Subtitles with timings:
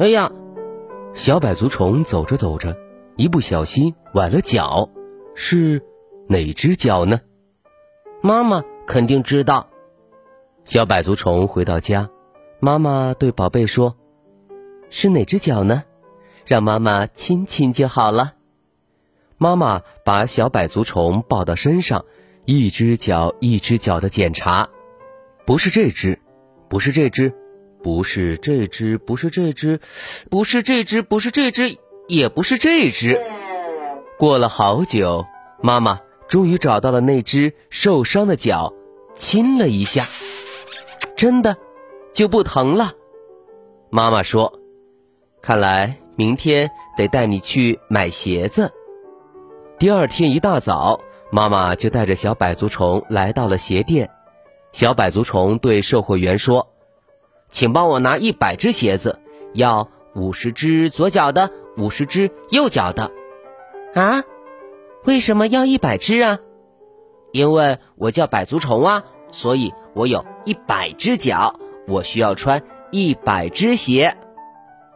[0.00, 0.32] 哎呀，
[1.12, 2.74] 小百足虫走着走着，
[3.16, 4.88] 一不小心崴了脚，
[5.34, 5.84] 是
[6.26, 7.20] 哪只脚呢？
[8.22, 9.68] 妈妈肯定知道。
[10.64, 12.08] 小百足虫回到家，
[12.60, 13.94] 妈妈对宝贝说
[14.88, 15.84] ：“是哪只脚呢？
[16.46, 18.32] 让妈妈亲亲就好了。”
[19.36, 22.06] 妈妈把小百足虫抱到身上，
[22.46, 24.70] 一只脚一只脚的检查，
[25.44, 26.18] 不是这只，
[26.70, 27.34] 不是这只。
[27.82, 29.80] 不是这只，不是这只，
[30.28, 31.78] 不是这只，不是这只，
[32.08, 33.18] 也不是这只。
[34.18, 35.24] 过了好久，
[35.62, 38.74] 妈妈终于找到了那只受伤的脚，
[39.16, 40.08] 亲了一下，
[41.16, 41.56] 真的
[42.12, 42.92] 就不疼了。
[43.88, 44.60] 妈妈说
[45.40, 48.70] ：“看来明天得带你去买鞋子。”
[49.78, 54.10] 第二天一大早，妈妈就带着小百足虫来到了鞋店。
[54.72, 56.66] 小百足虫对售货员说。
[57.50, 59.18] 请帮我拿一百只鞋子，
[59.54, 63.10] 要五十只左脚的，五十只右脚的。
[63.94, 64.22] 啊？
[65.04, 66.38] 为什么要一百只啊？
[67.32, 74.16] 因为我叫百足虫啊，所以我有一百只脚，我需要穿一百只鞋。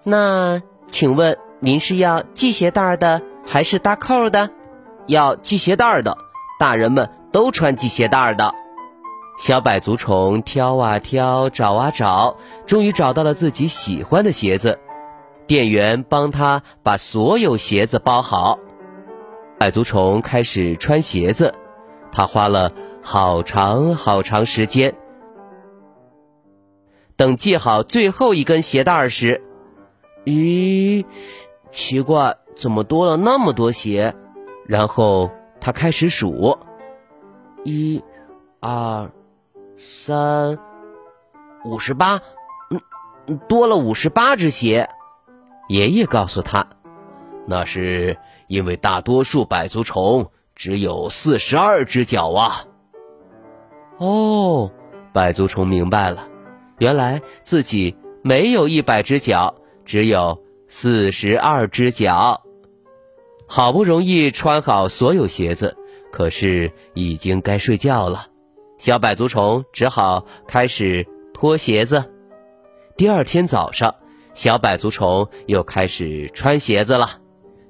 [0.02, 4.50] 那请问您是要系鞋带的还是搭扣的？
[5.06, 6.18] 要系鞋带的，
[6.58, 8.54] 大人们都穿系鞋带的。
[9.36, 12.36] 小百足虫挑啊挑，找啊找，
[12.66, 14.78] 终于找到了自己喜欢的鞋子。
[15.46, 18.58] 店员帮他把所有鞋子包好。
[19.58, 21.54] 百足虫开始穿鞋子，
[22.12, 24.94] 他花了好长好长时间。
[27.16, 29.42] 等系好最后一根鞋带时，
[30.24, 31.04] 咦，
[31.70, 34.14] 奇怪，怎么多了那么多鞋？
[34.66, 35.30] 然后
[35.60, 36.56] 他开始数：
[37.64, 38.02] 一、
[38.60, 39.10] 二。
[39.76, 40.58] 三
[41.64, 42.20] 五十八，
[43.26, 44.88] 嗯，多了五十八只鞋。
[45.68, 46.66] 爷爷告诉他，
[47.46, 48.16] 那是
[48.48, 52.66] 因为大多数百足虫只有四十二只脚啊。
[53.98, 54.70] 哦，
[55.12, 56.28] 百足虫明白了，
[56.78, 59.54] 原来自己没有一百只脚，
[59.84, 62.42] 只有四十二只脚。
[63.48, 65.76] 好不容易穿好所有鞋子，
[66.12, 68.26] 可是已经该睡觉了。
[68.76, 72.04] 小百足虫只好开始脱鞋子。
[72.96, 73.94] 第二天早上，
[74.32, 77.20] 小百足虫又开始穿鞋子了。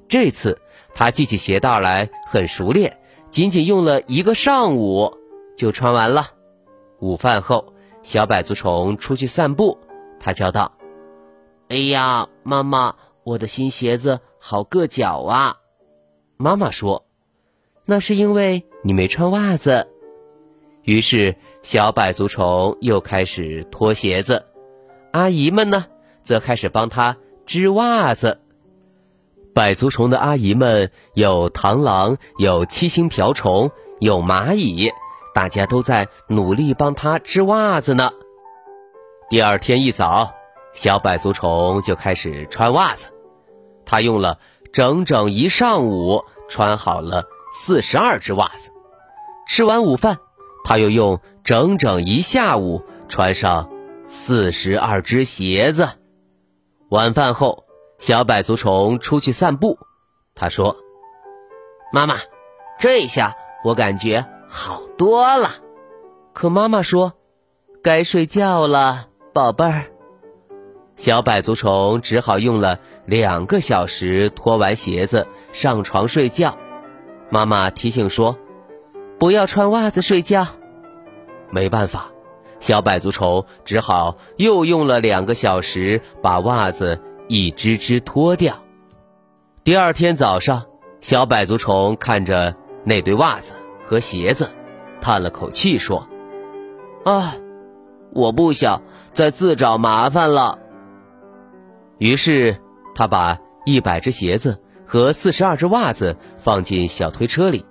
[0.09, 0.61] 这次
[0.95, 2.99] 他系起鞋带来很熟练，
[3.31, 5.15] 仅仅用了一个上午
[5.57, 6.31] 就穿完了。
[7.01, 9.79] 午饭后，小百足虫出去散步，
[10.19, 10.73] 他叫道
[11.69, 15.57] ：“哎呀，妈妈，我的新鞋子好硌脚啊！”
[16.37, 17.07] 妈妈说
[17.87, 19.89] ：“那是因为你没穿袜子。”
[20.85, 24.45] 于是，小百足虫又开始脱鞋子，
[25.13, 25.87] 阿姨们呢，
[26.23, 28.39] 则开始帮他织袜子。
[29.55, 34.91] 百足虫的阿姨们有螳螂，有七星瓢虫，有蚂蚁，
[35.33, 38.13] 大家都在努力帮他织袜子呢。
[39.31, 40.35] 第二天一早，
[40.75, 43.07] 小百足虫就开始穿袜子，
[43.87, 44.39] 他用了
[44.71, 47.25] 整整一上午，穿好了
[47.55, 48.71] 四十二只袜子。
[49.49, 50.19] 吃完午饭。
[50.65, 53.71] 他又用整整一下午穿上
[54.09, 55.91] 四十二只鞋子。
[56.89, 57.65] 晚饭后，
[57.99, 59.79] 小百足虫出去散步。
[60.35, 60.77] 他说
[61.93, 62.17] ：“妈妈，
[62.81, 65.57] 这下我感觉好多了。”
[66.33, 67.13] 可妈妈说
[67.83, 69.85] ：“该睡觉了，宝贝儿。”
[70.97, 76.57] 小百足虫只好用了两个小时脱完鞋子上床睡觉。
[77.29, 78.39] 妈妈提醒说。
[79.25, 80.47] 不要穿袜子睡觉。
[81.49, 82.11] 没办法，
[82.61, 88.63] 小百足虫只好又用了两个小时把袜子一只只脱掉。
[89.65, 90.67] 第二天早上，
[91.01, 92.55] 小百足虫看着
[92.85, 93.55] 那堆袜子
[93.87, 94.51] 和鞋子，
[95.01, 96.07] 叹了口气说
[97.07, 97.35] ：“啊，
[98.13, 100.59] 我不想再自找麻烦了。”
[101.97, 102.59] 于是，
[102.95, 107.65] 他把一百只鞋子和四十二只袜子放进小推车里。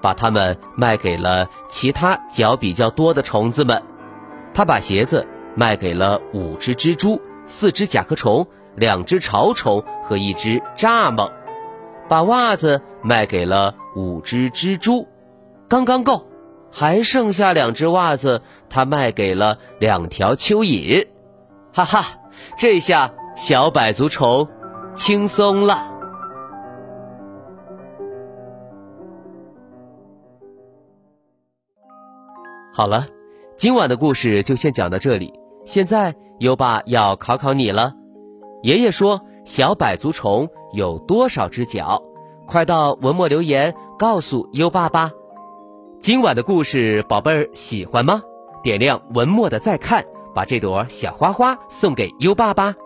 [0.00, 3.82] 把它们卖给了其他脚比较多的虫子们。
[4.54, 11.30] 他把鞋子卖给了五只蜘蛛、四只甲壳虫、两只潮虫和一只蚱蜢，
[12.08, 15.06] 把袜子卖给了五只蜘蛛，
[15.68, 16.26] 刚刚够。
[16.70, 21.06] 还剩下两只袜子，他卖给了两条蚯蚓。
[21.72, 22.04] 哈哈，
[22.58, 24.46] 这下小百足虫
[24.94, 25.97] 轻松了。
[32.78, 33.08] 好了，
[33.56, 35.34] 今晚的故事就先讲到这里。
[35.64, 37.92] 现在优爸要考考你了。
[38.62, 42.00] 爷爷说，小百足虫有多少只脚？
[42.46, 45.10] 快到文末留言告诉优爸吧。
[45.98, 48.22] 今晚的故事，宝贝儿喜欢吗？
[48.62, 52.76] 点亮文末的再看，把这朵小花花送给优爸吧。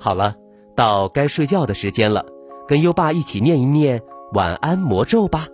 [0.00, 0.34] 好了，
[0.74, 2.26] 到该睡觉的时间了，
[2.66, 4.02] 跟优爸一起念一念
[4.32, 5.46] 晚安魔咒吧。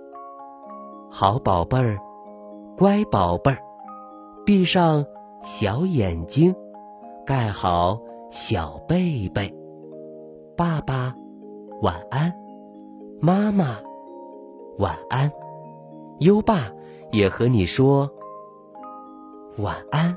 [1.11, 1.99] 好宝贝儿，
[2.77, 3.59] 乖宝贝儿，
[4.45, 5.05] 闭上
[5.43, 6.55] 小眼睛，
[7.25, 7.99] 盖好
[8.31, 9.53] 小被被。
[10.57, 11.15] 爸爸，
[11.83, 12.33] 晚安。
[13.21, 13.79] 妈妈，
[14.79, 15.31] 晚安。
[16.21, 16.71] 优爸
[17.13, 18.11] 也和你说
[19.59, 20.17] 晚安，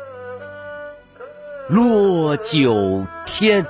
[1.71, 3.65] 落九天，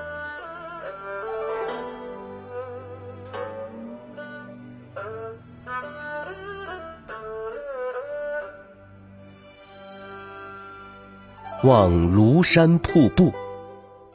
[11.61, 13.31] 望庐山瀑布，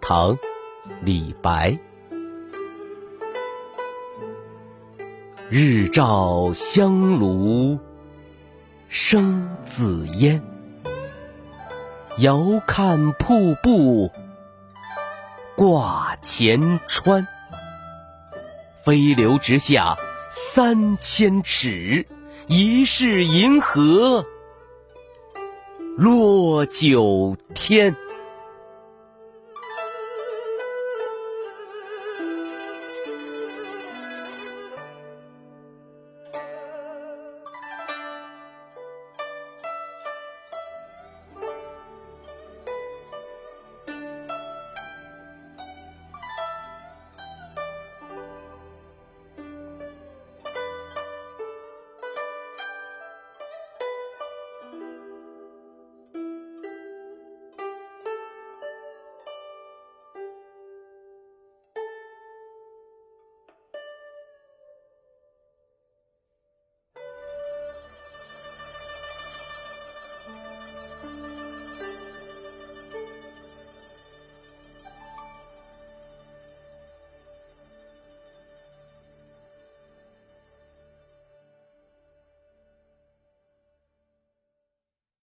[0.00, 0.34] 唐·
[1.02, 1.78] 李白。
[5.48, 7.78] 日照香炉
[8.88, 10.55] 生紫烟。
[12.18, 14.10] 遥看瀑布
[15.54, 17.26] 挂前川，
[18.82, 19.94] 飞流直下
[20.30, 22.06] 三千尺，
[22.46, 24.24] 疑是银河
[25.98, 27.94] 落九天。